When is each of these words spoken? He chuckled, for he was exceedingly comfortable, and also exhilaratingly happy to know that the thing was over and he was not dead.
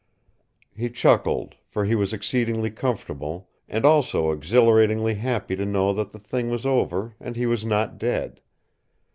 He 0.75 0.89
chuckled, 0.89 1.57
for 1.67 1.85
he 1.85 1.93
was 1.93 2.11
exceedingly 2.11 2.71
comfortable, 2.71 3.49
and 3.69 3.85
also 3.85 4.31
exhilaratingly 4.31 5.13
happy 5.13 5.55
to 5.55 5.63
know 5.63 5.93
that 5.93 6.11
the 6.11 6.17
thing 6.17 6.49
was 6.49 6.65
over 6.65 7.13
and 7.19 7.35
he 7.35 7.45
was 7.45 7.63
not 7.63 7.99
dead. 7.99 8.41